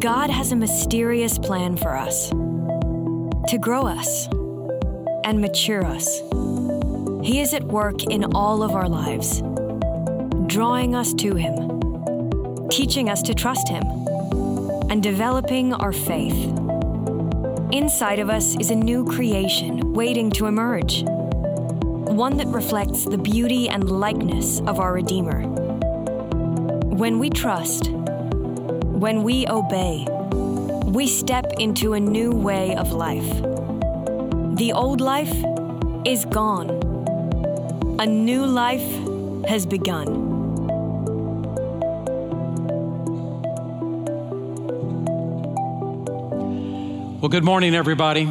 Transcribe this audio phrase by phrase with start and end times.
[0.00, 4.28] God has a mysterious plan for us to grow us
[5.24, 6.20] and mature us.
[7.22, 9.42] He is at work in all of our lives,
[10.46, 13.82] drawing us to Him, teaching us to trust Him,
[14.88, 16.48] and developing our faith.
[17.70, 23.68] Inside of us is a new creation waiting to emerge, one that reflects the beauty
[23.68, 25.42] and likeness of our Redeemer.
[26.86, 27.90] When we trust,
[29.00, 30.06] when we obey,
[30.84, 33.26] we step into a new way of life.
[34.58, 35.32] The old life
[36.04, 36.68] is gone.
[37.98, 38.84] A new life
[39.48, 40.28] has begun.
[47.20, 48.28] Well, good morning, everybody.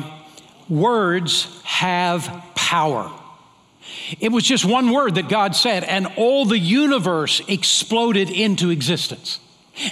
[0.69, 3.11] Words have power.
[4.19, 9.39] It was just one word that God said, and all the universe exploded into existence.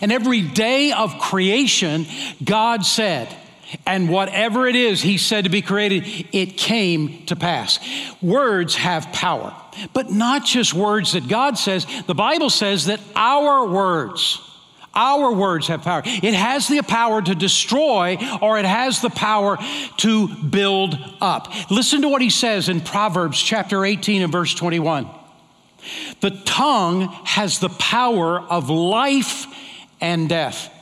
[0.02, 2.05] And every day of creation,
[2.44, 3.36] God said,
[3.86, 7.80] and whatever it is He said to be created, it came to pass.
[8.21, 9.54] Words have power,
[9.93, 11.85] but not just words that God says.
[12.05, 14.41] The Bible says that our words,
[14.93, 16.02] our words have power.
[16.05, 19.58] It has the power to destroy or it has the power
[19.98, 21.52] to build up.
[21.70, 25.08] Listen to what he says in Proverbs chapter 18 and verse 21.
[26.21, 29.46] The tongue has the power of life
[30.01, 30.73] and death.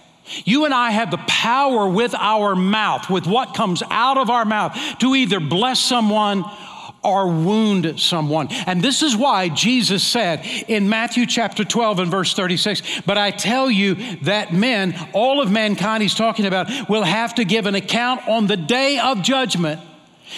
[0.43, 4.45] You and I have the power with our mouth, with what comes out of our
[4.45, 6.43] mouth, to either bless someone
[7.03, 8.47] or wound someone.
[8.65, 13.29] And this is why Jesus said in Matthew chapter 12 and verse 36, But I
[13.29, 17.75] tell you that men, all of mankind he's talking about, will have to give an
[17.75, 19.79] account on the day of judgment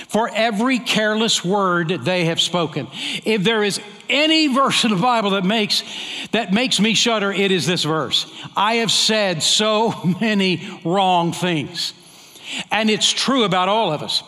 [0.10, 2.88] for every careless word they have spoken.
[3.26, 5.84] If there is any verse in the Bible that makes
[6.32, 8.32] that makes me shudder, it is this verse.
[8.56, 11.94] I have said so many wrong things.
[12.72, 14.24] And it's true about all of us.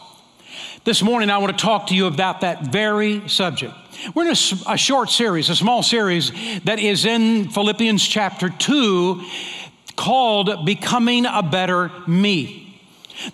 [0.84, 3.74] This morning, I want to talk to you about that very subject.
[4.16, 6.32] We're in a, a, short series, a small series
[6.64, 9.22] that is in Philippians chapter 2
[9.98, 12.69] called Becoming a Better Me.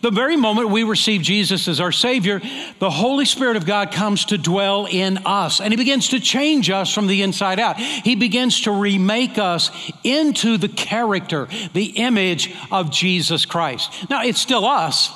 [0.01, 2.41] The very moment we receive Jesus as our Savior,
[2.79, 6.69] the Holy Spirit of God comes to dwell in us and He begins to change
[6.69, 7.77] us from the inside out.
[7.77, 9.71] He begins to remake us
[10.03, 14.09] into the character, the image of Jesus Christ.
[14.09, 15.11] Now, it's still us.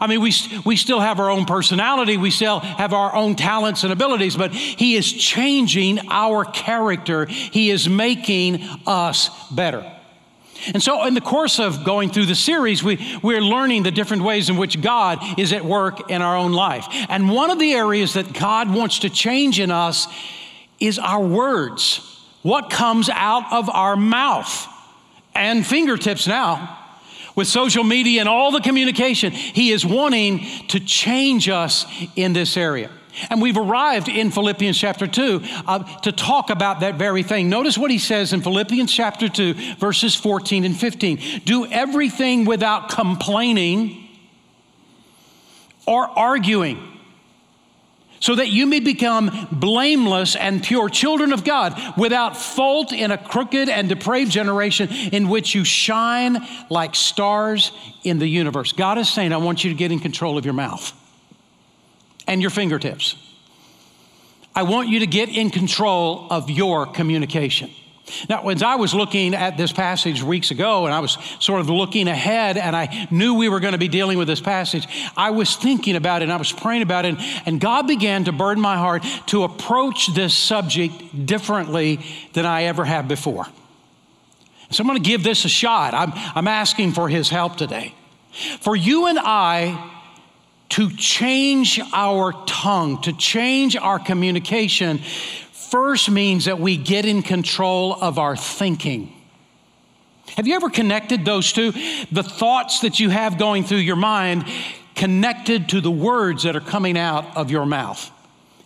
[0.00, 0.32] I mean, we,
[0.64, 4.52] we still have our own personality, we still have our own talents and abilities, but
[4.52, 7.26] He is changing our character.
[7.26, 9.95] He is making us better.
[10.72, 14.22] And so, in the course of going through the series, we, we're learning the different
[14.22, 16.86] ways in which God is at work in our own life.
[17.08, 20.06] And one of the areas that God wants to change in us
[20.80, 22.12] is our words.
[22.42, 24.68] What comes out of our mouth
[25.34, 26.78] and fingertips now
[27.34, 32.56] with social media and all the communication, He is wanting to change us in this
[32.56, 32.90] area.
[33.30, 37.48] And we've arrived in Philippians chapter 2 uh, to talk about that very thing.
[37.48, 41.42] Notice what he says in Philippians chapter 2, verses 14 and 15.
[41.44, 44.08] Do everything without complaining
[45.86, 46.92] or arguing,
[48.18, 53.18] so that you may become blameless and pure children of God, without fault in a
[53.18, 57.70] crooked and depraved generation in which you shine like stars
[58.02, 58.72] in the universe.
[58.72, 60.92] God is saying, I want you to get in control of your mouth
[62.26, 63.16] and your fingertips.
[64.54, 67.70] I want you to get in control of your communication.
[68.28, 71.68] Now, as I was looking at this passage weeks ago, and I was sort of
[71.68, 74.86] looking ahead, and I knew we were going to be dealing with this passage,
[75.16, 77.16] I was thinking about it and I was praying about it,
[77.46, 82.00] and God began to burden my heart to approach this subject differently
[82.32, 83.46] than I ever have before.
[84.70, 85.94] So I'm going to give this a shot.
[85.94, 87.94] I'm, I'm asking for His help today.
[88.60, 89.92] For you and I
[90.76, 97.94] to change our tongue, to change our communication, first means that we get in control
[97.94, 99.10] of our thinking.
[100.36, 101.72] Have you ever connected those two?
[102.12, 104.44] The thoughts that you have going through your mind
[104.94, 108.10] connected to the words that are coming out of your mouth.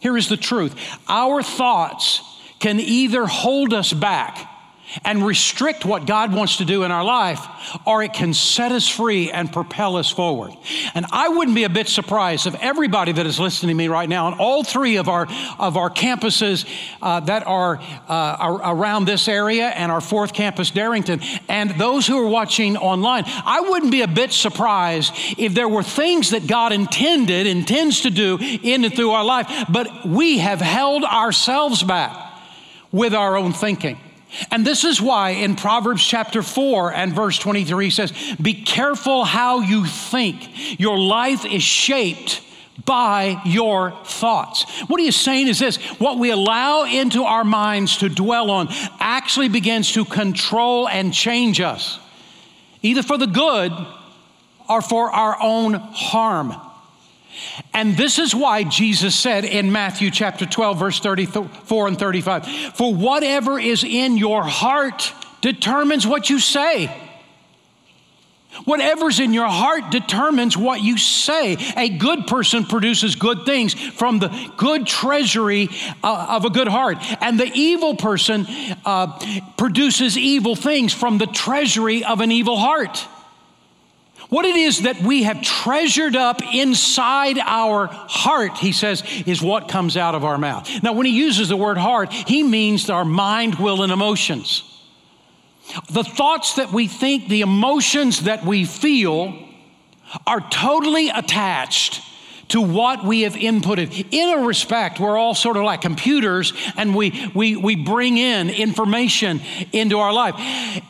[0.00, 0.74] Here is the truth
[1.06, 2.22] our thoughts
[2.58, 4.49] can either hold us back
[5.04, 7.40] and restrict what God wants to do in our life,
[7.86, 10.52] or it can set us free and propel us forward.
[10.94, 14.08] And I wouldn't be a bit surprised if everybody that is listening to me right
[14.08, 15.26] now on all three of our,
[15.58, 16.66] of our campuses
[17.02, 22.06] uh, that are, uh, are around this area and our fourth campus, Darrington, and those
[22.06, 26.46] who are watching online, I wouldn't be a bit surprised if there were things that
[26.46, 31.82] God intended, intends to do in and through our life, but we have held ourselves
[31.82, 32.16] back
[32.92, 33.98] with our own thinking.
[34.50, 39.24] And this is why in Proverbs chapter 4 and verse 23 he says, Be careful
[39.24, 40.80] how you think.
[40.80, 42.42] Your life is shaped
[42.84, 44.64] by your thoughts.
[44.82, 48.68] What he is saying is this what we allow into our minds to dwell on
[48.98, 51.98] actually begins to control and change us,
[52.82, 53.72] either for the good
[54.68, 56.54] or for our own harm.
[57.72, 62.94] And this is why Jesus said in Matthew chapter 12, verse 34 and 35 For
[62.94, 66.94] whatever is in your heart determines what you say.
[68.64, 71.56] Whatever's in your heart determines what you say.
[71.76, 75.68] A good person produces good things from the good treasury
[76.02, 76.98] uh, of a good heart.
[77.22, 78.46] And the evil person
[78.84, 79.18] uh,
[79.56, 83.06] produces evil things from the treasury of an evil heart.
[84.30, 89.68] What it is that we have treasured up inside our heart, he says, is what
[89.68, 90.68] comes out of our mouth.
[90.82, 94.62] Now, when he uses the word heart, he means our mind, will, and emotions.
[95.90, 99.36] The thoughts that we think, the emotions that we feel
[100.26, 102.00] are totally attached
[102.50, 104.06] to what we have inputted.
[104.10, 108.50] In a respect, we're all sort of like computers and we, we, we bring in
[108.50, 109.40] information
[109.72, 110.34] into our life.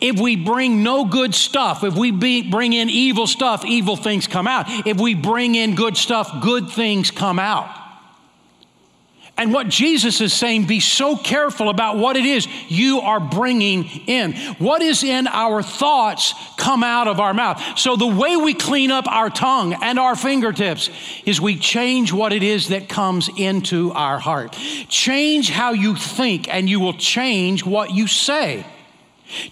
[0.00, 4.26] If we bring no good stuff, if we be, bring in evil stuff, evil things
[4.26, 4.66] come out.
[4.86, 7.79] If we bring in good stuff, good things come out.
[9.40, 13.86] And what Jesus is saying, be so careful about what it is you are bringing
[14.06, 14.34] in.
[14.58, 17.78] What is in our thoughts come out of our mouth.
[17.78, 20.90] So the way we clean up our tongue and our fingertips
[21.24, 24.52] is we change what it is that comes into our heart.
[24.90, 28.66] Change how you think, and you will change what you say.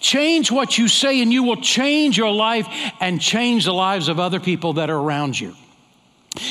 [0.01, 2.67] Change what you say, and you will change your life
[3.01, 5.55] and change the lives of other people that are around you.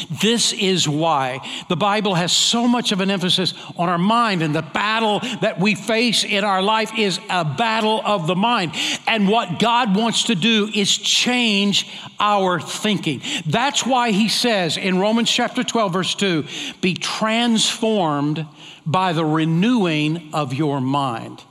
[0.09, 1.39] This is why
[1.69, 5.59] the Bible has so much of an emphasis on our mind, and the battle that
[5.59, 8.73] we face in our life is a battle of the mind.
[9.07, 11.87] And what God wants to do is change
[12.19, 13.21] our thinking.
[13.45, 16.45] That's why He says in Romans chapter 12, verse 2
[16.81, 18.45] be transformed
[18.85, 21.43] by the renewing of your mind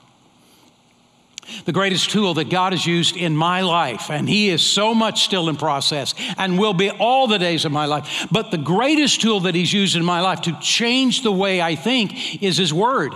[1.65, 5.25] the greatest tool that God has used in my life, and He is so much
[5.25, 8.27] still in process and will be all the days of my life.
[8.31, 11.75] But the greatest tool that He's used in my life to change the way I
[11.75, 13.15] think is His Word.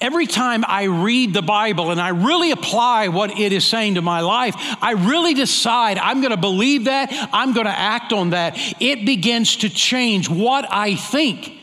[0.00, 4.02] Every time I read the Bible and I really apply what it is saying to
[4.02, 8.30] my life, I really decide I'm going to believe that, I'm going to act on
[8.30, 8.56] that.
[8.80, 11.58] It begins to change what I think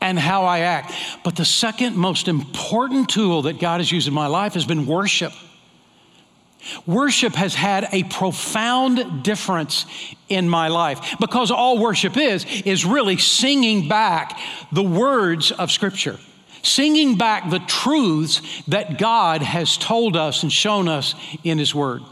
[0.00, 0.92] and how I act.
[1.24, 4.86] But the second most important tool that God has used in my life has been
[4.86, 5.32] worship.
[6.86, 9.86] Worship has had a profound difference
[10.28, 14.38] in my life because all worship is, is really singing back
[14.72, 16.18] the words of Scripture,
[16.62, 21.14] singing back the truths that God has told us and shown us
[21.44, 22.02] in His Word.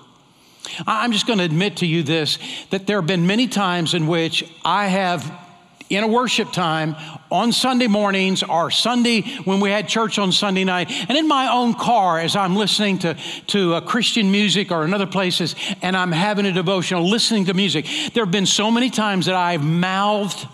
[0.87, 2.39] I'm just going to admit to you this
[2.71, 5.46] that there have been many times in which I have
[5.89, 6.97] in a worship time
[7.31, 11.49] on Sunday mornings or Sunday when we had church on Sunday night, and in my
[11.53, 13.17] own car as I'm listening to,
[13.49, 17.55] to uh, Christian music or in other places and I'm having a devotional, listening to
[17.55, 17.87] music.
[18.15, 20.47] There have been so many times that I've mouthed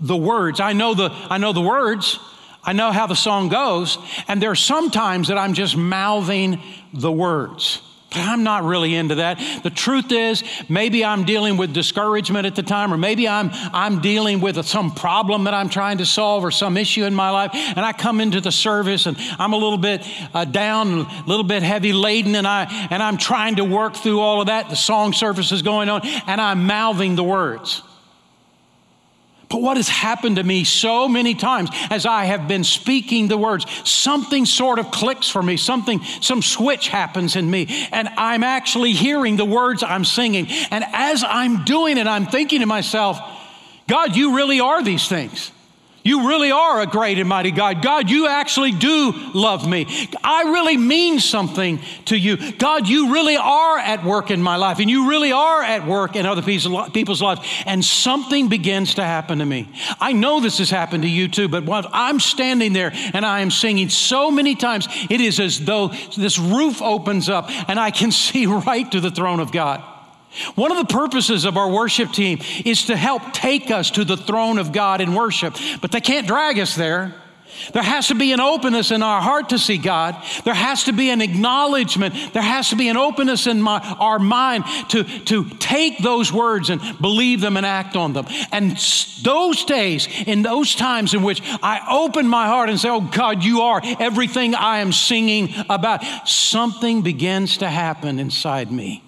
[0.00, 0.60] the words.
[0.60, 2.18] I know the, I know the words.
[2.64, 3.98] I know how the song goes.
[4.28, 6.60] And there are some times that I'm just mouthing
[6.92, 7.82] the words.
[8.12, 9.38] But I'm not really into that.
[9.62, 14.00] The truth is, maybe I'm dealing with discouragement at the time, or maybe I'm, I'm
[14.00, 17.50] dealing with some problem that I'm trying to solve or some issue in my life.
[17.54, 21.44] And I come into the service and I'm a little bit uh, down, a little
[21.44, 24.68] bit heavy laden, and, I, and I'm trying to work through all of that.
[24.68, 27.82] The song service is going on, and I'm mouthing the words.
[29.52, 33.36] But what has happened to me so many times as I have been speaking the
[33.36, 38.44] words, something sort of clicks for me, something, some switch happens in me, and I'm
[38.44, 40.46] actually hearing the words I'm singing.
[40.70, 43.20] And as I'm doing it, I'm thinking to myself,
[43.86, 45.52] God, you really are these things.
[46.04, 47.80] You really are a great and mighty God.
[47.80, 49.86] God, you actually do love me.
[50.22, 52.52] I really mean something to you.
[52.52, 56.16] God, you really are at work in my life, and you really are at work
[56.16, 57.40] in other people's lives.
[57.66, 59.68] And something begins to happen to me.
[60.00, 63.40] I know this has happened to you too, but when I'm standing there and I
[63.40, 67.92] am singing so many times, it is as though this roof opens up and I
[67.92, 69.91] can see right to the throne of God.
[70.54, 74.16] One of the purposes of our worship team is to help take us to the
[74.16, 77.14] throne of God in worship, but they can't drag us there.
[77.72, 80.16] There has to be an openness in our heart to see God.
[80.44, 82.14] There has to be an acknowledgement.
[82.32, 86.70] There has to be an openness in my, our mind to, to take those words
[86.70, 88.26] and believe them and act on them.
[88.50, 88.76] And
[89.22, 93.44] those days, in those times in which I open my heart and say, Oh God,
[93.44, 99.02] you are everything I am singing about, something begins to happen inside me.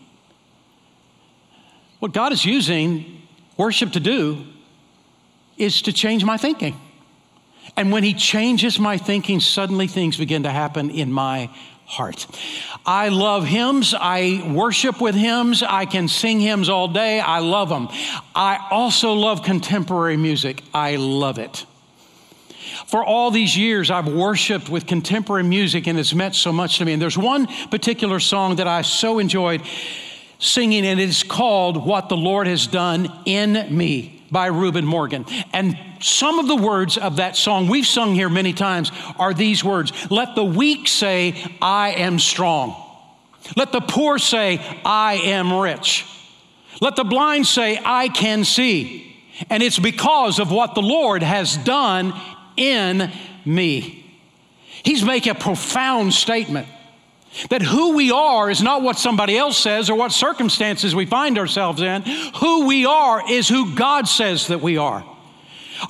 [2.04, 3.22] What God is using
[3.56, 4.44] worship to do
[5.56, 6.78] is to change my thinking.
[7.78, 11.48] And when He changes my thinking, suddenly things begin to happen in my
[11.86, 12.26] heart.
[12.84, 13.94] I love hymns.
[13.98, 15.62] I worship with hymns.
[15.62, 17.20] I can sing hymns all day.
[17.20, 17.88] I love them.
[18.34, 20.62] I also love contemporary music.
[20.74, 21.64] I love it.
[22.86, 26.84] For all these years, I've worshiped with contemporary music and it's meant so much to
[26.84, 26.92] me.
[26.92, 29.62] And there's one particular song that I so enjoyed
[30.44, 35.24] singing, and it's called What the Lord Has Done in Me by Reuben Morgan.
[35.52, 39.64] And some of the words of that song we've sung here many times are these
[39.64, 42.80] words Let the weak say, I am strong.
[43.56, 46.06] Let the poor say, I am rich.
[46.80, 49.16] Let the blind say, I can see.
[49.50, 52.14] And it's because of what the Lord has done
[52.56, 53.10] in
[53.44, 54.00] me.
[54.82, 56.68] He's making a profound statement
[57.50, 61.38] that who we are is not what somebody else says or what circumstances we find
[61.38, 62.02] ourselves in.
[62.36, 65.04] Who we are is who God says that we are.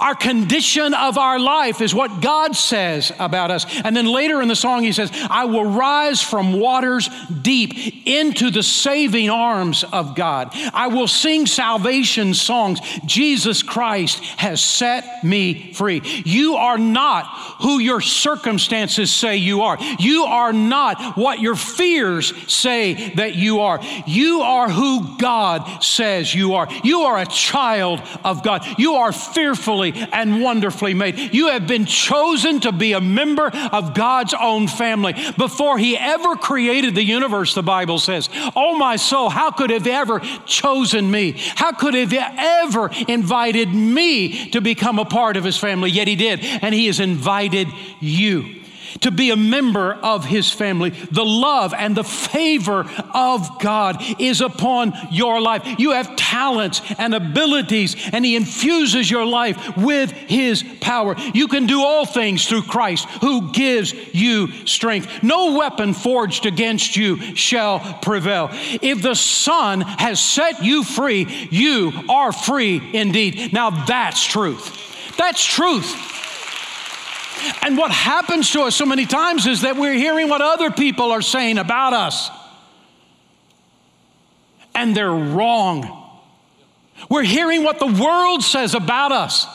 [0.00, 3.66] Our condition of our life is what God says about us.
[3.84, 7.08] And then later in the song, he says, I will rise from waters
[7.42, 10.50] deep into the saving arms of God.
[10.72, 12.80] I will sing salvation songs.
[13.04, 16.02] Jesus Christ has set me free.
[16.24, 17.26] You are not
[17.60, 19.78] who your circumstances say you are.
[19.98, 23.80] You are not what your fears say that you are.
[24.06, 26.68] You are who God says you are.
[26.82, 28.64] You are a child of God.
[28.78, 31.34] You are fearfully fearfully and wonderfully made.
[31.34, 35.14] You have been chosen to be a member of God's own family.
[35.36, 39.74] Before He ever created the universe, the Bible says, Oh, my soul, how could He
[39.74, 41.34] have ever chosen me?
[41.56, 45.90] How could He have ever invited me to become a part of His family?
[45.90, 47.68] Yet He did, and He has invited
[48.00, 48.63] you
[49.00, 50.90] to be a member of his family.
[50.90, 55.78] The love and the favor of God is upon your life.
[55.78, 61.16] You have talents and abilities, and he infuses your life with his power.
[61.32, 65.22] You can do all things through Christ who gives you strength.
[65.22, 68.48] No weapon forged against you shall prevail.
[68.52, 73.52] If the Son has set you free, you are free indeed.
[73.52, 75.16] Now that's truth.
[75.16, 76.13] That's truth.
[77.62, 81.12] And what happens to us so many times is that we're hearing what other people
[81.12, 82.30] are saying about us.
[84.74, 86.00] And they're wrong.
[87.08, 89.46] We're hearing what the world says about us.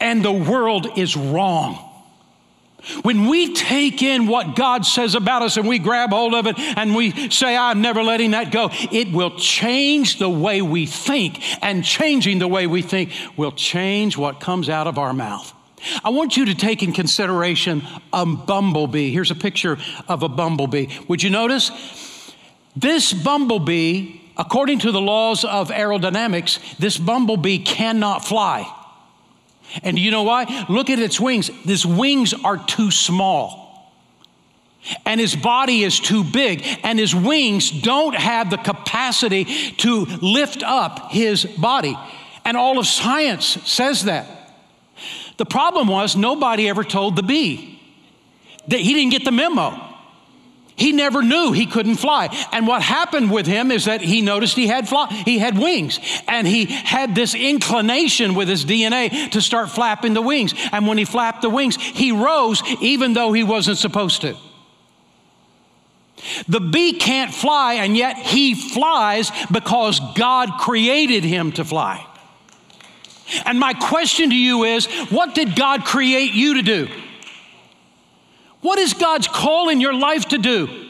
[0.00, 1.78] And the world is wrong.
[3.02, 6.58] When we take in what God says about us and we grab hold of it
[6.58, 11.40] and we say, I'm never letting that go, it will change the way we think.
[11.62, 15.53] And changing the way we think will change what comes out of our mouth.
[16.02, 19.10] I want you to take in consideration a bumblebee.
[19.10, 20.88] Here's a picture of a bumblebee.
[21.08, 21.70] Would you notice?
[22.76, 28.72] This bumblebee, according to the laws of aerodynamics, this bumblebee cannot fly.
[29.82, 30.66] And you know why?
[30.68, 31.48] Look at its wings.
[31.64, 33.64] His wings are too small.
[35.06, 39.44] And his body is too big, and his wings don't have the capacity
[39.78, 41.96] to lift up his body.
[42.44, 44.43] And all of science says that.
[45.36, 47.80] The problem was nobody ever told the bee
[48.68, 49.94] that he didn't get the memo.
[50.76, 52.28] He never knew he couldn't fly.
[52.50, 56.00] And what happened with him is that he noticed he had fly, he had wings
[56.26, 60.52] and he had this inclination with his DNA to start flapping the wings.
[60.72, 64.36] And when he flapped the wings, he rose even though he wasn't supposed to.
[66.48, 72.04] The bee can't fly and yet he flies because God created him to fly.
[73.44, 76.88] And my question to you is what did God create you to do?
[78.60, 80.84] What is God's call in your life to do?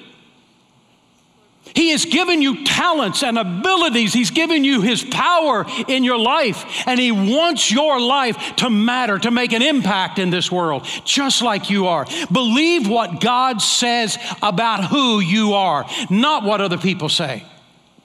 [1.75, 4.13] He has given you talents and abilities.
[4.13, 6.87] He's given you His power in your life.
[6.87, 11.43] And He wants your life to matter, to make an impact in this world, just
[11.43, 12.07] like you are.
[12.31, 17.45] Believe what God says about who you are, not what other people say.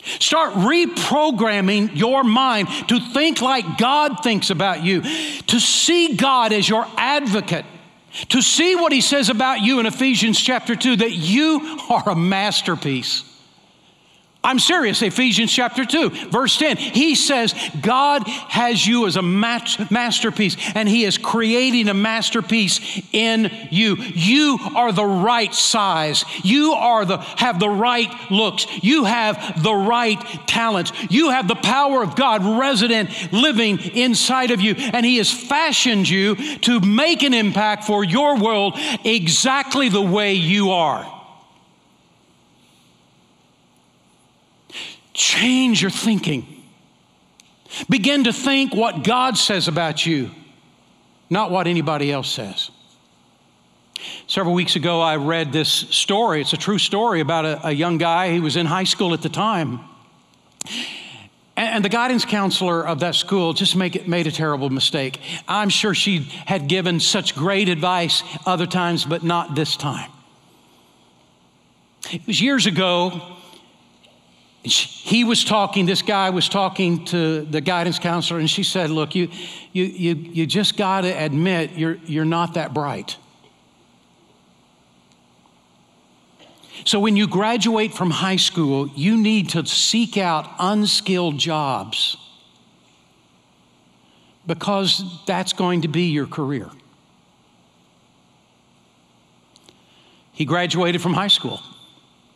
[0.04, 6.68] Start reprogramming your mind to think like God thinks about you, to see God as
[6.68, 7.66] your advocate,
[8.30, 12.16] to see what He says about you in Ephesians chapter 2 that you are a
[12.16, 13.29] masterpiece.
[14.42, 15.02] I'm serious.
[15.02, 16.78] Ephesians chapter 2, verse 10.
[16.78, 23.52] He says, God has you as a masterpiece, and He is creating a masterpiece in
[23.70, 23.98] you.
[23.98, 26.24] You are the right size.
[26.42, 28.66] You are the, have the right looks.
[28.82, 30.94] You have the right talents.
[31.10, 36.08] You have the power of God resident, living inside of you, and He has fashioned
[36.08, 41.19] you to make an impact for your world exactly the way you are.
[45.20, 46.48] Change your thinking.
[47.90, 50.32] Begin to think what God says about you,
[51.30, 52.72] not what anybody else says.
[54.28, 56.40] Several weeks ago, I read this story.
[56.40, 58.32] It's a true story about a, a young guy.
[58.32, 59.82] He was in high school at the time.
[61.58, 65.20] And, the guidance counselor of that school just it, made a terrible mistake.
[65.50, 70.10] I'm sure she had given such great advice other times, but not this time.
[72.10, 73.36] It was years ago
[74.64, 79.16] he was talking, this guy was talking to the guidance counselor, and she said, Look,
[79.16, 79.30] you,
[79.72, 83.18] you, you, you just got to admit you're, you're not that bright.
[86.86, 92.18] So, when you graduate from high school, you need to seek out unskilled jobs
[94.46, 96.70] because that's going to be your career.
[100.34, 101.62] He graduated from high school.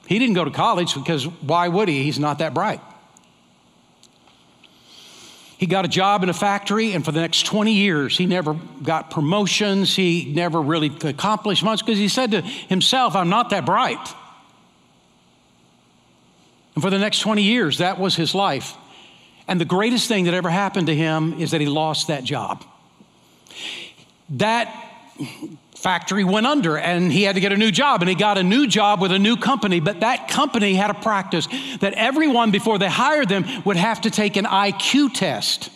[0.08, 2.04] He didn't go to college because why would he?
[2.04, 2.82] He's not that bright.
[5.58, 8.54] He got a job in a factory, and for the next 20 years, he never
[8.54, 9.96] got promotions.
[9.96, 14.14] He never really accomplished much because he said to himself, I'm not that bright.
[16.76, 18.76] And for the next 20 years, that was his life.
[19.48, 22.66] And the greatest thing that ever happened to him is that he lost that job.
[24.32, 24.68] That
[25.84, 28.44] factory went under and he had to get a new job and he got a
[28.44, 29.82] new job with a new company.
[29.82, 31.48] But that company had a practice
[31.82, 35.70] that everyone before they hired them would have to take an IQ test.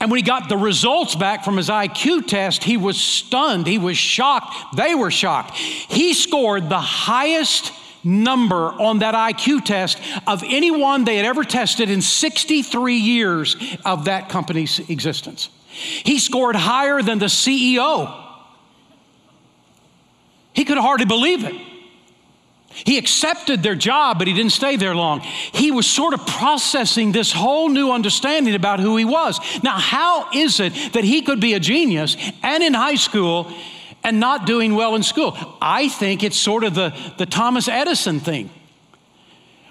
[0.00, 3.66] And when he got the results back from his IQ test he was stunned.
[3.66, 4.74] He was shocked.
[4.74, 5.54] They were shocked.
[5.56, 11.90] He scored the highest number on that IQ test of anyone they had ever tested
[11.90, 15.50] in 63 years of that company's existence.
[15.68, 18.29] He scored higher than the CEO
[20.52, 21.54] he could hardly believe it.
[22.72, 25.20] He accepted their job, but he didn't stay there long.
[25.20, 29.40] He was sort of processing this whole new understanding about who he was.
[29.64, 33.52] Now, how is it that he could be a genius and in high school
[34.04, 35.36] and not doing well in school?
[35.60, 38.50] I think it's sort of the, the Thomas Edison thing,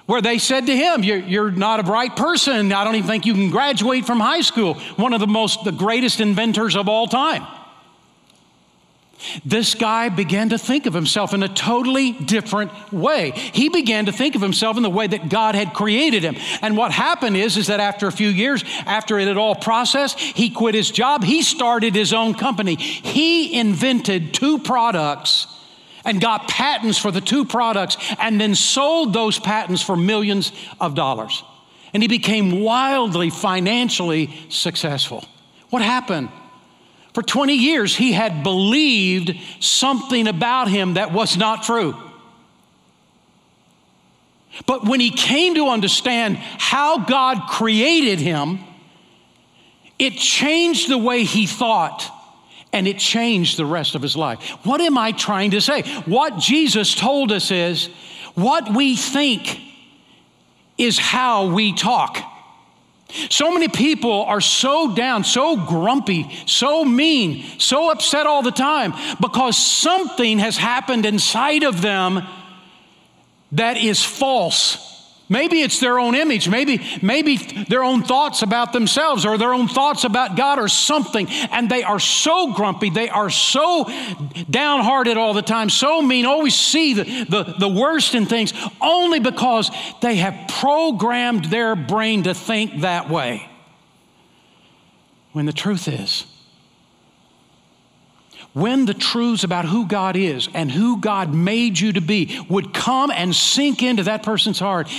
[0.05, 2.73] where they said to him, you're, you're not a bright person.
[2.73, 4.73] I don't even think you can graduate from high school.
[4.97, 7.47] One of the most, the greatest inventors of all time.
[9.43, 13.31] This guy began to think of himself in a totally different way.
[13.31, 16.35] He began to think of himself in the way that God had created him.
[16.61, 20.19] And what happened is, is that after a few years, after it had all processed,
[20.19, 21.23] he quit his job.
[21.23, 22.75] He started his own company.
[22.75, 25.47] He invented two products
[26.05, 30.95] and got patents for the two products and then sold those patents for millions of
[30.95, 31.43] dollars.
[31.93, 35.25] And he became wildly financially successful.
[35.69, 36.29] What happened?
[37.13, 41.95] For 20 years, he had believed something about him that was not true.
[44.65, 48.59] But when he came to understand how God created him,
[49.97, 52.09] it changed the way he thought
[52.71, 54.41] and it changed the rest of his life.
[54.63, 55.81] What am I trying to say?
[56.05, 57.87] What Jesus told us is
[58.35, 59.59] what we think
[60.77, 62.23] is how we talk.
[63.29, 68.93] So many people are so down, so grumpy, so mean, so upset all the time
[69.19, 72.21] because something has happened inside of them
[73.51, 74.88] that is false.
[75.29, 76.49] Maybe it's their own image.
[76.49, 81.29] Maybe, maybe their own thoughts about themselves or their own thoughts about God or something.
[81.51, 82.89] And they are so grumpy.
[82.89, 83.85] They are so
[84.49, 89.19] downhearted all the time, so mean, always see the, the, the worst in things only
[89.19, 89.69] because
[90.01, 93.47] they have programmed their brain to think that way.
[95.31, 96.25] When the truth is,
[98.53, 102.73] when the truths about who God is and who God made you to be would
[102.73, 104.89] come and sink into that person's heart,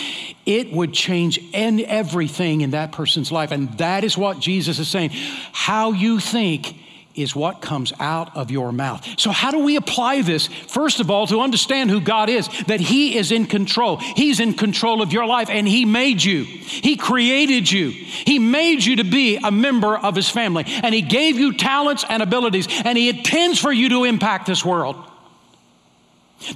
[0.46, 3.50] it would change and everything in that person's life.
[3.50, 5.10] And that is what Jesus is saying.
[5.52, 6.76] How you think
[7.14, 9.07] is what comes out of your mouth.
[9.18, 10.46] So, how do we apply this?
[10.46, 13.96] First of all, to understand who God is, that He is in control.
[13.96, 16.44] He's in control of your life, and He made you.
[16.44, 17.90] He created you.
[17.90, 22.05] He made you to be a member of His family, and He gave you talents
[22.09, 25.10] and abilities, and He intends for you to impact this world.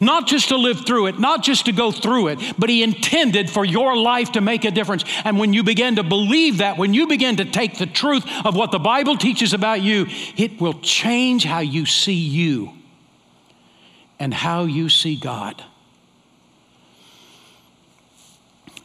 [0.01, 3.51] Not just to live through it, not just to go through it, but He intended
[3.51, 5.05] for your life to make a difference.
[5.25, 8.57] And when you begin to believe that, when you begin to take the truth of
[8.57, 12.73] what the Bible teaches about you, it will change how you see you
[14.19, 15.63] and how you see God.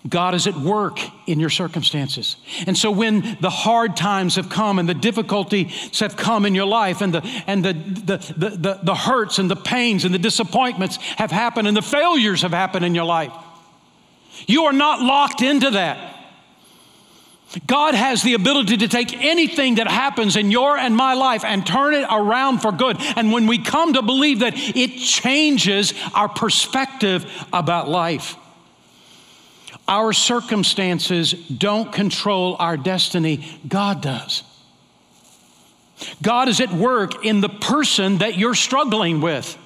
[0.07, 2.37] God is at work in your circumstances.
[2.65, 6.65] And so when the hard times have come and the difficulties have come in your
[6.65, 10.19] life and the, and the, the, the, the, the hurts and the pains and the
[10.19, 13.33] disappointments have happened and the failures have happened in your life,
[14.47, 16.15] you are not locked into that.
[17.65, 21.65] God has the ability to take anything that happens in your and my life and
[21.65, 22.95] turn it around for good.
[23.17, 28.35] And when we come to believe that, it changes our perspective about life.
[29.89, 34.43] Our circumstances don't control our destiny, God does.
[36.21, 39.57] God is at work in the person that you're struggling with.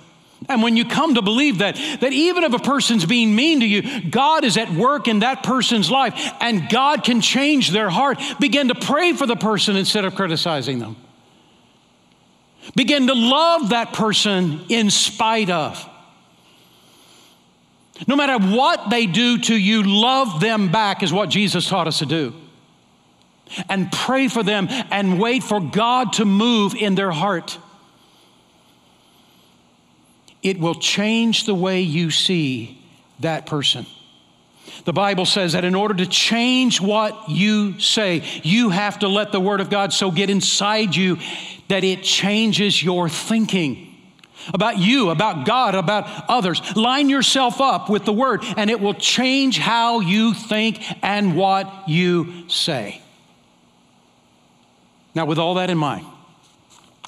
[0.47, 3.65] And when you come to believe that, that even if a person's being mean to
[3.65, 8.17] you, God is at work in that person's life and God can change their heart,
[8.39, 10.95] begin to pray for the person instead of criticizing them.
[12.75, 15.89] Begin to love that person in spite of.
[18.07, 21.99] No matter what they do to you, love them back, is what Jesus taught us
[21.99, 22.33] to do.
[23.69, 27.59] And pray for them and wait for God to move in their heart.
[30.41, 32.81] It will change the way you see
[33.19, 33.85] that person.
[34.85, 39.31] The Bible says that in order to change what you say, you have to let
[39.31, 41.19] the Word of God so get inside you
[41.67, 43.92] that it changes your thinking
[44.53, 46.75] about you, about God, about others.
[46.75, 51.87] Line yourself up with the Word, and it will change how you think and what
[51.87, 53.01] you say.
[55.15, 56.05] Now, with all that in mind,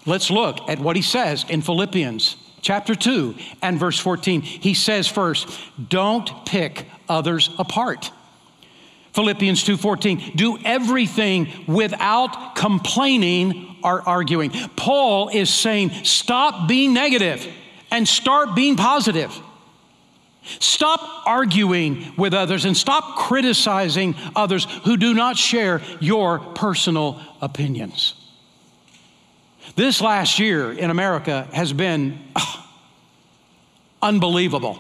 [0.06, 4.42] let's look at what he says in Philippians chapter 2 and verse 14.
[4.42, 5.48] He says first,
[5.90, 8.12] don't pick others apart.
[9.16, 14.52] Philippians 2:14 do everything without complaining or arguing.
[14.76, 17.48] Paul is saying stop being negative
[17.92, 19.34] and start being positive.
[20.60, 28.14] Stop arguing with others and stop criticizing others who do not share your personal opinions.
[29.76, 32.42] This last year in America has been uh,
[34.02, 34.80] unbelievable.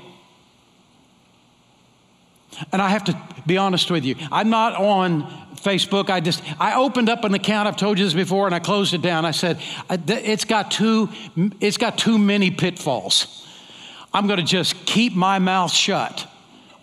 [2.71, 4.15] And I have to be honest with you.
[4.31, 5.23] I'm not on
[5.65, 6.09] Facebook.
[6.09, 7.67] I just I opened up an account.
[7.67, 9.25] I've told you this before, and I closed it down.
[9.25, 11.09] I said it's got too
[11.59, 13.47] it's got too many pitfalls.
[14.13, 16.27] I'm going to just keep my mouth shut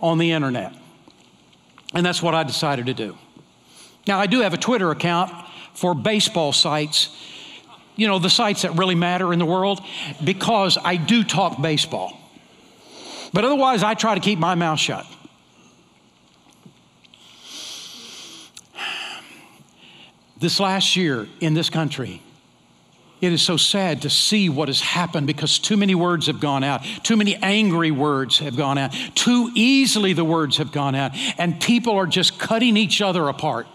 [0.00, 0.74] on the internet,
[1.94, 3.16] and that's what I decided to do.
[4.06, 5.30] Now I do have a Twitter account
[5.74, 7.16] for baseball sites.
[7.94, 9.80] You know the sites that really matter in the world
[10.24, 12.18] because I do talk baseball.
[13.32, 15.06] But otherwise, I try to keep my mouth shut.
[20.42, 22.20] This last year in this country,
[23.20, 26.64] it is so sad to see what has happened because too many words have gone
[26.64, 26.82] out.
[27.04, 28.92] Too many angry words have gone out.
[29.14, 31.12] Too easily the words have gone out.
[31.38, 33.68] And people are just cutting each other apart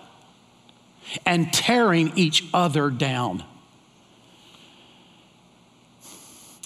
[1.25, 3.45] and tearing each other down.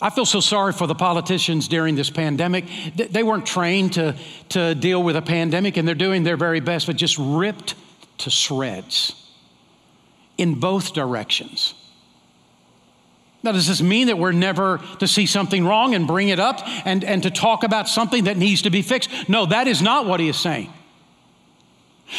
[0.01, 2.65] I feel so sorry for the politicians during this pandemic.
[2.95, 4.15] They weren't trained to,
[4.49, 7.75] to deal with a pandemic and they're doing their very best, but just ripped
[8.17, 9.20] to shreds
[10.41, 11.75] in both directions.
[13.43, 16.61] Now, does this mean that we're never to see something wrong and bring it up
[16.83, 19.29] and, and to talk about something that needs to be fixed?
[19.29, 20.73] No, that is not what he is saying.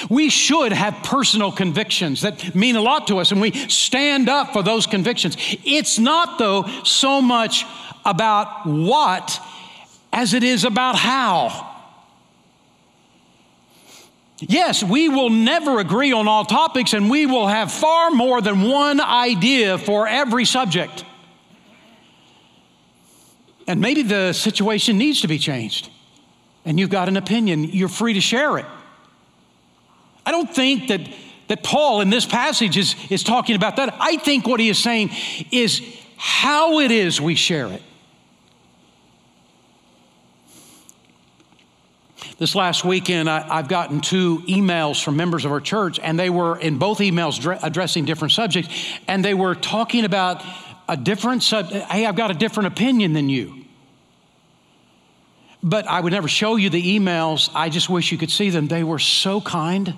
[0.08, 4.52] We should have personal convictions that mean a lot to us, and we stand up
[4.52, 5.36] for those convictions.
[5.64, 7.66] It's not, though, so much
[8.04, 9.36] about what
[10.12, 11.71] as it is about how.
[14.48, 18.62] Yes, we will never agree on all topics, and we will have far more than
[18.62, 21.04] one idea for every subject.
[23.68, 25.90] And maybe the situation needs to be changed,
[26.64, 28.66] and you've got an opinion, you're free to share it.
[30.26, 31.00] I don't think that,
[31.46, 33.94] that Paul in this passage is, is talking about that.
[34.00, 35.10] I think what he is saying
[35.52, 35.82] is
[36.16, 37.82] how it is we share it.
[42.38, 46.30] This last weekend, I, have gotten two emails from members of our church, and they
[46.30, 48.68] were in both emails dre- addressing different subjects,
[49.06, 50.42] and they were talking about
[50.88, 51.84] a different subject.
[51.86, 53.64] Hey, I've got a different opinion than you.
[55.62, 57.50] But I would never show you the emails.
[57.54, 58.66] I just wish you could see them.
[58.66, 59.94] They were so kind.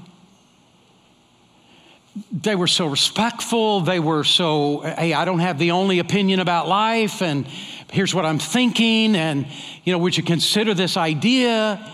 [2.30, 3.80] They were so respectful.
[3.80, 7.22] They were so, hey, I don't have the only opinion about life.
[7.22, 7.46] And
[7.90, 9.46] here's what I'm thinking, and,
[9.84, 11.92] you know, would you consider this idea?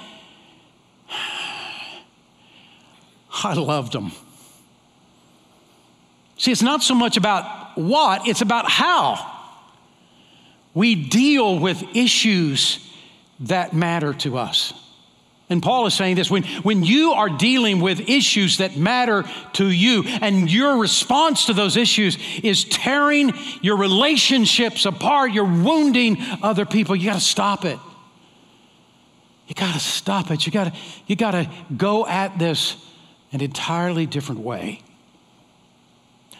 [3.42, 4.12] I loved them.
[6.36, 9.38] See, it's not so much about what, it's about how
[10.72, 12.90] we deal with issues
[13.40, 14.72] that matter to us.
[15.50, 19.24] And Paul is saying this when, when you are dealing with issues that matter
[19.54, 26.18] to you, and your response to those issues is tearing your relationships apart, you're wounding
[26.40, 27.78] other people, you got to stop it.
[29.48, 30.46] You got to stop it.
[30.46, 32.76] You got to you got to go at this
[33.32, 34.82] an entirely different way.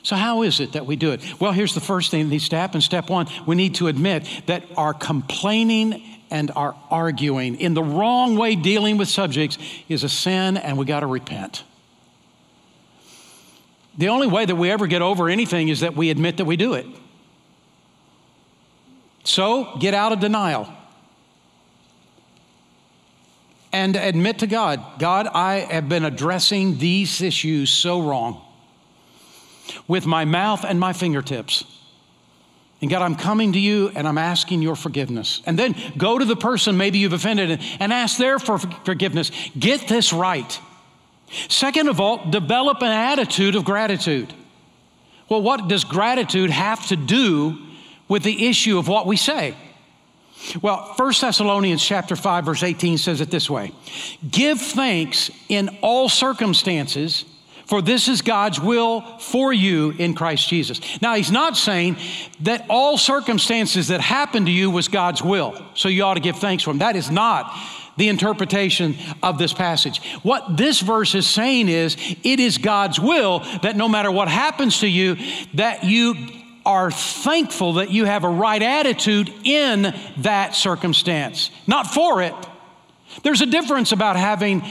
[0.03, 1.41] So, how is it that we do it?
[1.41, 2.81] Well, here's the first thing that needs to happen.
[2.81, 8.37] Step one, we need to admit that our complaining and our arguing in the wrong
[8.37, 11.65] way dealing with subjects is a sin and we got to repent.
[13.99, 16.57] The only way that we ever get over anything is that we admit that we
[16.57, 16.87] do it.
[19.25, 20.73] So, get out of denial
[23.73, 28.43] and admit to God God, I have been addressing these issues so wrong
[29.87, 31.65] with my mouth and my fingertips.
[32.81, 35.43] And God, I'm coming to you and I'm asking your forgiveness.
[35.45, 39.31] And then go to the person maybe you've offended and ask their for forgiveness.
[39.59, 40.59] Get this right.
[41.49, 44.33] Second of all, develop an attitude of gratitude.
[45.29, 47.59] Well, what does gratitude have to do
[48.09, 49.55] with the issue of what we say?
[50.63, 53.73] Well, 1 Thessalonians chapter 5 verse 18 says it this way.
[54.29, 57.25] Give thanks in all circumstances
[57.71, 60.81] for this is God's will for you in Christ Jesus.
[61.01, 61.99] Now, he's not saying
[62.41, 66.37] that all circumstances that happened to you was God's will, so you ought to give
[66.37, 66.79] thanks for them.
[66.79, 67.57] That is not
[67.97, 70.03] the interpretation of this passage.
[70.25, 74.81] What this verse is saying is it is God's will that no matter what happens
[74.81, 75.17] to you,
[75.55, 76.17] that you
[76.71, 82.35] are thankful that you have a right attitude in that circumstance, not for it.
[83.25, 84.63] There's a difference about having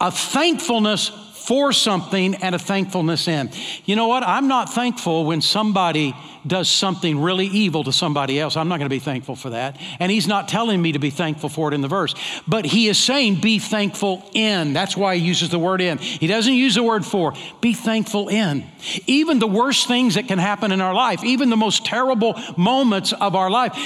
[0.00, 1.10] a thankfulness
[1.46, 3.50] for something and a thankfulness in.
[3.84, 4.22] You know what?
[4.22, 6.14] I'm not thankful when somebody
[6.46, 8.56] does something really evil to somebody else.
[8.56, 9.80] I'm not going to be thankful for that.
[10.00, 12.14] And he's not telling me to be thankful for it in the verse.
[12.48, 14.72] But he is saying, be thankful in.
[14.72, 15.98] That's why he uses the word in.
[15.98, 17.32] He doesn't use the word for.
[17.60, 18.64] Be thankful in.
[19.06, 23.12] Even the worst things that can happen in our life, even the most terrible moments
[23.12, 23.76] of our life,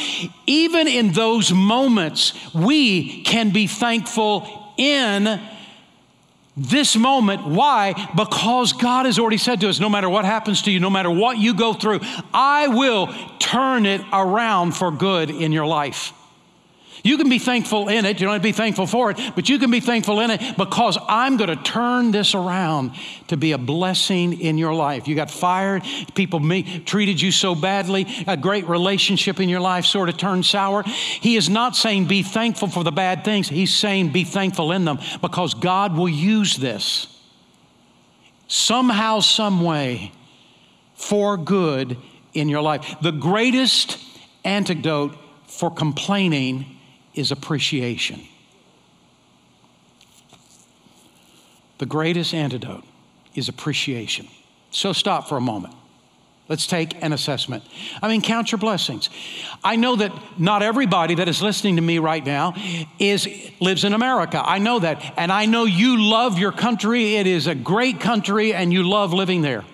[0.47, 5.41] even in those moments, we can be thankful in
[6.57, 7.47] this moment.
[7.47, 7.93] Why?
[8.17, 11.11] Because God has already said to us no matter what happens to you, no matter
[11.11, 12.01] what you go through,
[12.33, 16.13] I will turn it around for good in your life.
[17.07, 18.21] You can be thankful in it.
[18.21, 20.57] You don't have to be thankful for it, but you can be thankful in it
[20.57, 22.93] because I'm going to turn this around
[23.29, 25.07] to be a blessing in your life.
[25.07, 25.85] You got fired,
[26.17, 26.41] people
[26.85, 30.83] treated you so badly, a great relationship in your life sort of turned sour.
[30.83, 34.85] He is not saying be thankful for the bad things, He's saying be thankful in
[34.85, 37.07] them because God will use this
[38.49, 40.11] somehow, some way
[40.95, 41.97] for good
[42.35, 42.97] in your life.
[43.01, 43.99] The greatest
[44.45, 45.17] antidote
[45.47, 46.76] for complaining
[47.17, 48.23] is appreciation.
[51.79, 52.85] The greatest antidote
[53.35, 54.29] is appreciation.
[54.71, 55.75] So stop for a moment.
[56.49, 57.65] Let's take an assessment.
[58.01, 59.11] I mean, count your blessings.
[59.65, 62.55] I know that not everybody that is listening to me right now
[63.01, 63.29] is
[63.61, 64.41] lives in America.
[64.45, 65.03] I know that.
[65.17, 67.17] And I know you love your country.
[67.17, 69.65] It is a great country and you love living there.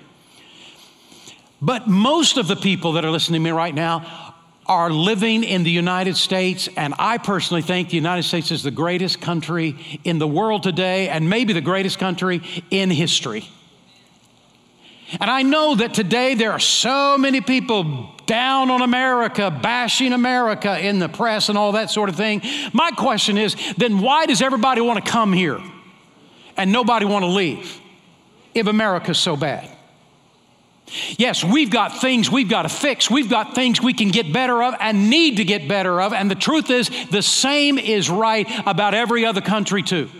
[1.61, 4.22] But most of the people that are listening to me right now
[4.67, 8.71] are living in the United States, and I personally think the United States is the
[8.71, 13.49] greatest country in the world today, and maybe the greatest country in history.
[15.21, 20.79] And I know that today there are so many people down on America, bashing America
[20.79, 22.41] in the press and all that sort of thing.
[22.73, 25.61] My question is then why does everybody want to come here
[26.57, 27.79] and nobody want to leave
[28.55, 29.69] if America's so bad?
[31.17, 33.11] Yes, we've got things we've got to fix.
[33.11, 36.13] We've got things we can get better of and need to get better of.
[36.13, 40.11] And the truth is, the same is right about every other country, too.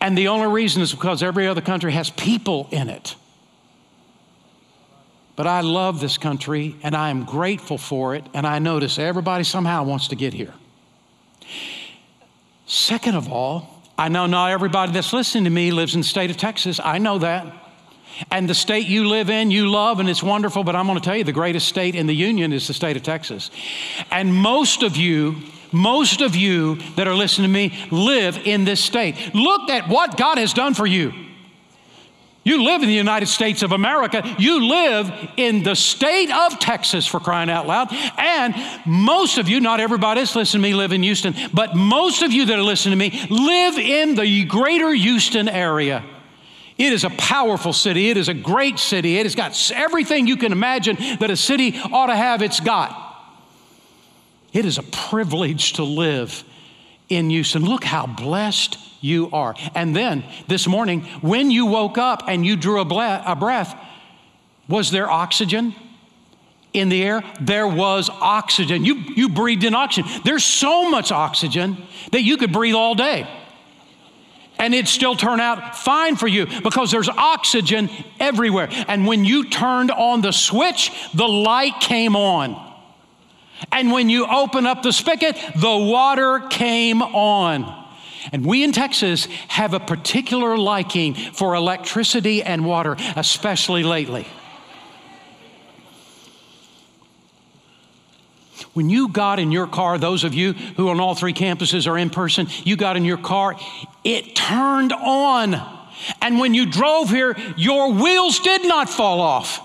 [0.00, 3.14] And the only reason is because every other country has people in it.
[5.36, 8.26] But I love this country and I am grateful for it.
[8.34, 10.52] And I notice everybody somehow wants to get here.
[12.66, 16.30] Second of all, I know not everybody that's listening to me lives in the state
[16.30, 16.80] of Texas.
[16.82, 17.67] I know that.
[18.30, 21.04] And the state you live in, you love, and it's wonderful, but I'm going to
[21.04, 23.50] tell you the greatest state in the union is the state of Texas.
[24.10, 25.36] And most of you,
[25.72, 29.34] most of you that are listening to me live in this state.
[29.34, 31.12] Look at what God has done for you.
[32.44, 34.22] You live in the United States of America.
[34.38, 37.92] You live in the state of Texas for crying out loud.
[38.16, 38.54] And
[38.86, 42.32] most of you, not everybody that's listening to me, live in Houston, but most of
[42.32, 46.02] you that are listening to me live in the greater Houston area.
[46.78, 48.08] It is a powerful city.
[48.08, 49.18] It is a great city.
[49.18, 53.04] It has got everything you can imagine that a city ought to have, it's got.
[54.52, 56.44] It is a privilege to live
[57.08, 57.64] in Houston.
[57.64, 59.56] Look how blessed you are.
[59.74, 63.76] And then this morning, when you woke up and you drew a, ble- a breath,
[64.68, 65.74] was there oxygen?
[66.74, 68.84] in the air, there was oxygen.
[68.84, 70.10] You, you breathed in oxygen.
[70.22, 71.78] There's so much oxygen
[72.12, 73.26] that you could breathe all day.
[74.58, 78.68] And it'd still turn out fine for you because there's oxygen everywhere.
[78.88, 82.64] And when you turned on the switch, the light came on.
[83.72, 87.86] And when you open up the spigot, the water came on.
[88.32, 94.26] And we in Texas have a particular liking for electricity and water, especially lately.
[98.78, 101.98] When you got in your car, those of you who on all three campuses are
[101.98, 103.56] in person, you got in your car,
[104.04, 105.60] it turned on.
[106.22, 109.60] And when you drove here, your wheels did not fall off,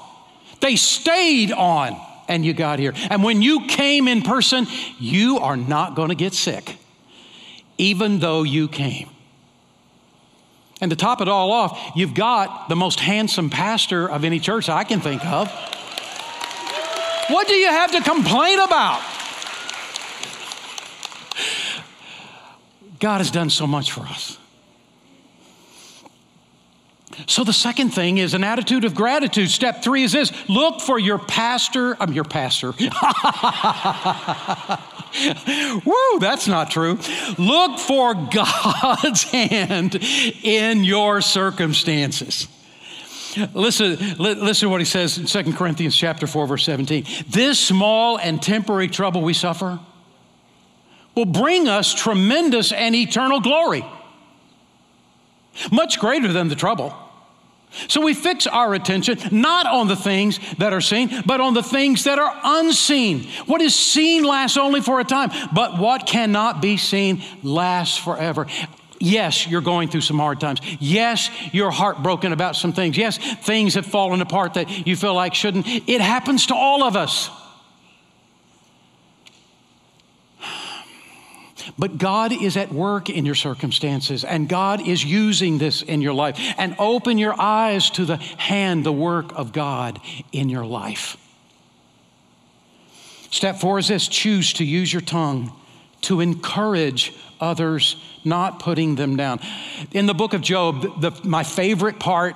[0.62, 1.96] they stayed on
[2.28, 2.96] and you got here.
[3.12, 4.66] And when you came in person,
[4.98, 6.78] you are not going to get sick,
[7.78, 9.12] even though you came.
[10.82, 14.70] And to top it all off, you've got the most handsome pastor of any church
[14.70, 15.52] I can think of.
[17.30, 19.02] What do you have to complain about?
[23.00, 24.38] God has done so much for us.
[27.28, 29.50] So the second thing is an attitude of gratitude.
[29.50, 31.96] Step three is this look for your pastor.
[32.00, 32.68] I'm your pastor.
[35.86, 36.98] Woo, that's not true.
[37.38, 39.96] Look for God's hand
[40.44, 42.48] in your circumstances.
[43.54, 47.06] Listen, listen to what he says in 2 Corinthians chapter 4, verse 17.
[47.28, 49.80] This small and temporary trouble we suffer
[51.16, 53.86] will bring us tremendous and eternal glory,
[55.72, 56.96] much greater than the trouble.
[57.88, 61.64] So we fix our attention not on the things that are seen, but on the
[61.64, 63.28] things that are unseen.
[63.48, 68.46] What is seen lasts only for a time, but what cannot be seen lasts forever.
[69.04, 70.62] Yes, you're going through some hard times.
[70.80, 72.98] Yes, you're heartbroken about some things.
[72.98, 75.68] Yes, things have fallen apart that you feel like shouldn't.
[75.68, 77.30] It happens to all of us.
[81.78, 86.14] But God is at work in your circumstances, and God is using this in your
[86.14, 86.40] life.
[86.58, 90.00] And open your eyes to the hand, the work of God
[90.32, 91.18] in your life.
[93.32, 95.52] Step four is this choose to use your tongue
[96.04, 99.40] to encourage others, not putting them down.
[99.92, 102.36] In the book of Job, the, my favorite part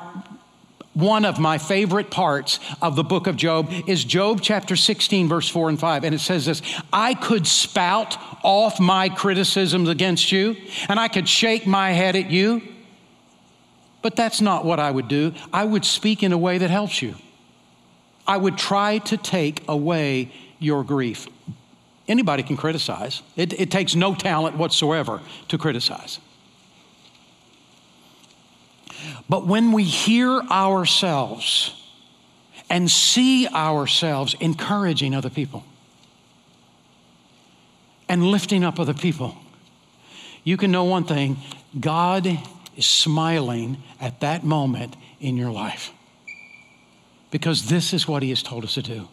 [0.97, 5.47] one of my favorite parts of the book of Job is Job chapter 16, verse
[5.47, 6.03] 4 and 5.
[6.03, 10.58] And it says this I could spout off my criticisms against you,
[10.89, 12.63] and I could shake my head at you,
[14.01, 15.36] but that's not what I would do.
[15.53, 17.13] I would speak in a way that helps you.
[18.25, 21.27] I would try to take away your grief.
[22.07, 26.19] Anybody can criticize, it, it takes no talent whatsoever to criticize.
[29.29, 31.73] But when we hear ourselves
[32.69, 35.63] and see ourselves encouraging other people
[38.09, 39.37] and lifting up other people,
[40.43, 41.37] you can know one thing
[41.77, 42.25] God
[42.77, 45.91] is smiling at that moment in your life
[47.31, 49.07] because this is what He has told us to do.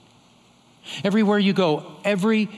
[1.02, 2.48] Everywhere you go, every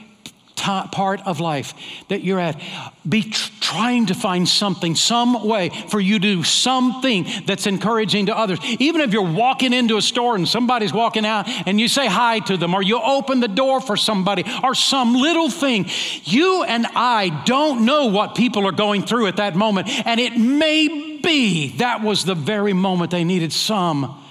[0.57, 1.73] part of life
[2.09, 2.59] that you're at,
[3.07, 8.27] be tr- trying to find something, some way for you to do something that's encouraging
[8.27, 8.59] to others.
[8.79, 12.39] Even if you're walking into a store and somebody's walking out and you say hi
[12.39, 15.85] to them, or you open the door for somebody, or some little thing,
[16.23, 19.89] you and I don't know what people are going through at that moment.
[20.05, 24.23] And it may be that was the very moment they needed some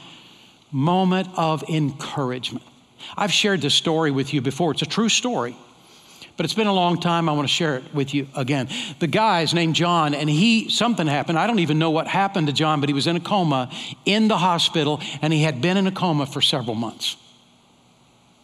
[0.73, 2.65] moment of encouragement.
[3.17, 4.73] I've shared this story with you before.
[4.73, 5.57] It's a true story
[6.37, 7.29] but it's been a long time.
[7.29, 8.69] I want to share it with you again.
[8.99, 11.39] The guy is named John, and he, something happened.
[11.39, 13.71] I don't even know what happened to John, but he was in a coma
[14.05, 17.17] in the hospital, and he had been in a coma for several months.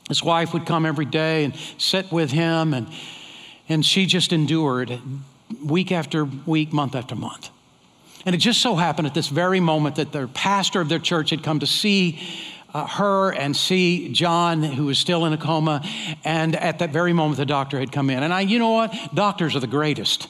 [0.09, 2.89] His wife would come every day and sit with him, and,
[3.69, 4.99] and she just endured
[5.65, 7.51] week after week, month after month.
[8.25, 11.31] And it just so happened at this very moment that the pastor of their church
[11.31, 12.21] had come to see
[12.75, 15.83] uh, her and see John, who was still in a coma.
[16.25, 18.23] And at that very moment, the doctor had come in.
[18.23, 18.95] And I, you know what?
[19.15, 20.29] Doctors are the greatest.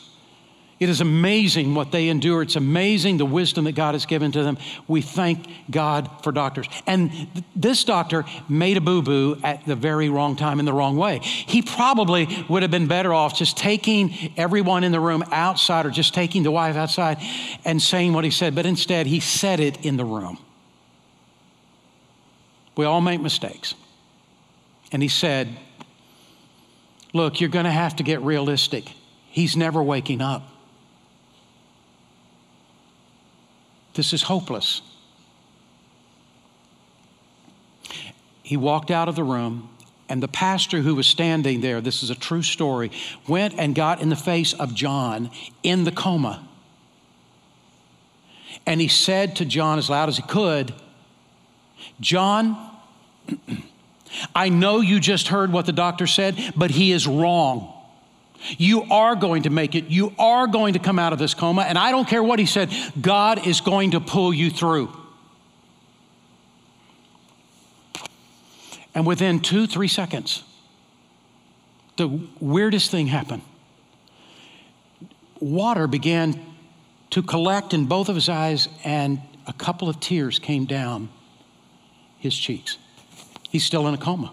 [0.83, 2.43] It is amazing what they endure.
[2.43, 4.59] It's amazing the wisdom that God has given to them.
[4.89, 6.67] We thank God for doctors.
[6.89, 10.73] And th- this doctor made a boo boo at the very wrong time in the
[10.73, 11.21] wrong way.
[11.21, 15.91] He probably would have been better off just taking everyone in the room outside or
[15.91, 17.19] just taking the wife outside
[17.65, 20.37] and saying what he said, but instead he said it in the room.
[22.77, 23.75] We all make mistakes.
[24.91, 25.49] And he said,
[27.15, 28.91] Look, you're going to have to get realistic.
[29.29, 30.49] He's never waking up.
[33.95, 34.81] This is hopeless.
[38.43, 39.69] He walked out of the room,
[40.09, 42.91] and the pastor who was standing there, this is a true story,
[43.29, 45.31] went and got in the face of John
[45.63, 46.47] in the coma.
[48.67, 50.75] And he said to John as loud as he could,
[52.03, 52.59] John,
[54.35, 57.73] I know you just heard what the doctor said, but he is wrong.
[58.59, 59.85] You are going to make it.
[59.85, 61.63] You are going to come out of this coma.
[61.63, 64.93] And I don't care what he said, God is going to pull you through.
[68.95, 70.43] And within two, three seconds,
[71.97, 73.43] the weirdest thing happened.
[75.39, 76.39] Water began
[77.11, 81.09] to collect in both of his eyes, and a couple of tears came down
[82.23, 82.79] his cheeks.
[83.51, 84.33] He's still in a coma.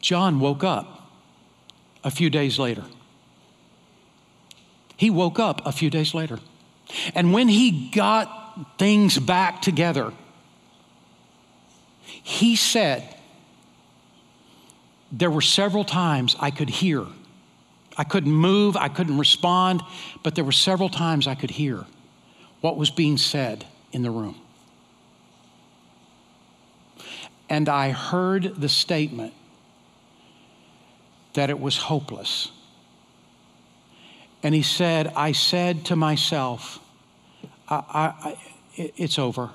[0.00, 1.10] John woke up
[2.04, 2.84] a few days later.
[4.96, 6.40] He woke up a few days later.
[7.14, 10.12] And when he got things back together,
[12.22, 13.16] he said,
[15.10, 17.06] There were several times I could hear.
[17.96, 19.82] I couldn't move, I couldn't respond,
[20.22, 21.84] but there were several times I could hear
[22.60, 24.36] what was being said in the room.
[27.48, 29.34] And I heard the statement
[31.34, 32.50] that it was hopeless.
[34.42, 36.78] And he said, I said to myself,
[37.68, 38.38] I, I, I,
[38.76, 39.50] it's over.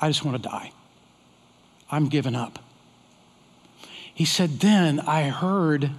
[0.00, 0.72] I just want to die.
[1.90, 2.58] I'm giving up.
[4.12, 5.90] He said, Then I heard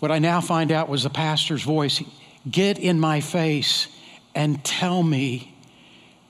[0.00, 2.02] what I now find out was the pastor's voice
[2.50, 3.88] get in my face
[4.34, 5.54] and tell me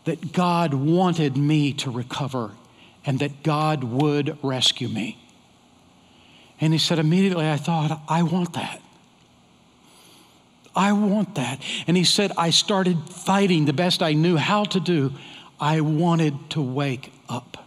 [0.05, 2.53] that God wanted me to recover
[3.07, 5.19] and that God would rescue me.
[6.61, 8.81] And he said, immediately I thought, I want that.
[10.77, 11.63] I want that.
[11.87, 15.13] And he said, I started fighting the best I knew how to do.
[15.61, 17.65] I wanted to wake up.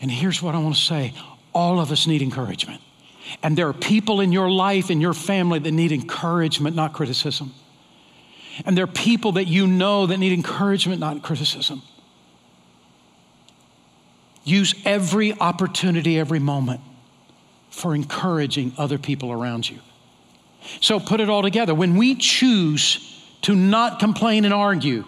[0.00, 1.14] And here's what I want to say
[1.54, 2.82] all of us need encouragement.
[3.42, 7.52] And there are people in your life, in your family, that need encouragement, not criticism.
[8.64, 11.82] And there are people that you know that need encouragement, not criticism.
[14.44, 16.80] Use every opportunity, every moment
[17.68, 19.78] for encouraging other people around you.
[20.80, 21.74] So put it all together.
[21.74, 25.04] When we choose to not complain and argue,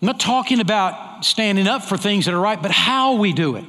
[0.00, 3.56] I'm not talking about standing up for things that are right, but how we do
[3.56, 3.64] it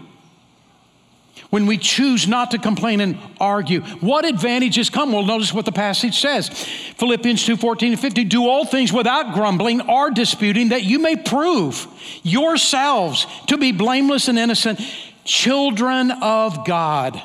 [1.50, 3.82] when we choose not to complain and argue.
[3.82, 5.12] What advantages come?
[5.12, 6.50] Well, notice what the passage says.
[6.98, 8.24] Philippians 2 14 and 50.
[8.26, 11.88] Do all things without grumbling or disputing, that you may prove
[12.24, 14.80] yourselves to be blameless and innocent,
[15.24, 17.22] children of God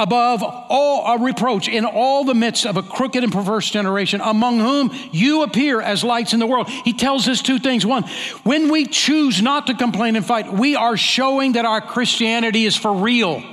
[0.00, 4.58] above all a reproach in all the midst of a crooked and perverse generation among
[4.58, 6.68] whom you appear as lights in the world.
[6.70, 7.84] He tells us two things.
[7.84, 8.04] One
[8.42, 12.74] when we choose not to complain and fight we are showing that our christianity is
[12.74, 13.44] for real.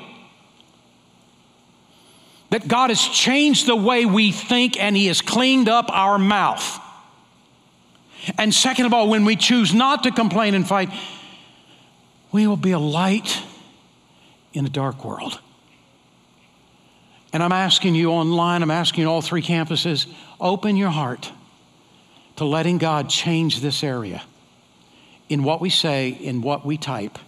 [2.49, 6.79] That god has changed the way we think and he has cleaned up our mouth.
[8.37, 10.89] And second of all when we choose not to complain and fight
[12.31, 13.41] we will be a light
[14.53, 15.41] in a dark world
[17.37, 21.31] and I'm asking you online, I'm asking all three campuses, open your heart
[22.37, 24.23] to letting God change this area
[25.29, 27.19] in what we say, in what we type.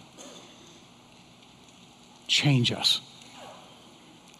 [2.26, 3.00] Change us.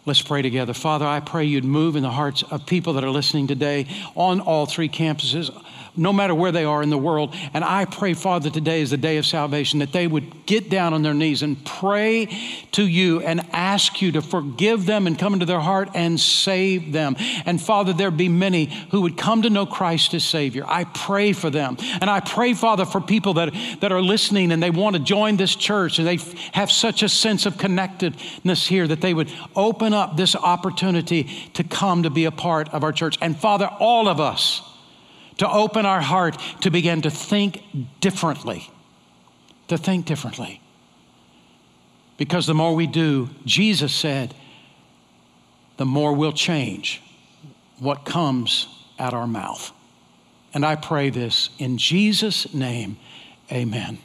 [0.05, 0.73] Let's pray together.
[0.73, 4.41] Father, I pray you'd move in the hearts of people that are listening today on
[4.41, 5.49] all three campuses
[5.95, 7.35] no matter where they are in the world.
[7.53, 10.93] And I pray, Father, today is the day of salvation, that they would get down
[10.93, 12.27] on their knees and pray
[12.71, 16.91] to you and ask you to forgive them and come into their heart and save
[16.91, 17.15] them.
[17.45, 20.63] And Father, there be many who would come to know Christ as Savior.
[20.67, 21.77] I pray for them.
[21.99, 25.37] And I pray, Father, for people that, that are listening and they want to join
[25.37, 26.19] this church and they
[26.53, 31.23] have such a sense of connectedness here that they would open up this opportunity
[31.53, 33.17] to come to be a part of our church.
[33.21, 34.61] And Father, all of us,
[35.41, 37.63] to open our heart to begin to think
[37.99, 38.69] differently.
[39.69, 40.61] To think differently.
[42.17, 44.35] Because the more we do, Jesus said,
[45.77, 47.01] the more we'll change
[47.79, 48.67] what comes
[48.99, 49.71] at our mouth.
[50.53, 52.97] And I pray this in Jesus' name,
[53.51, 53.97] amen.